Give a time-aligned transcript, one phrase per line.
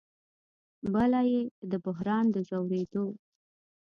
[0.93, 1.41] بله یې
[1.71, 3.05] د بحران د ژورېدو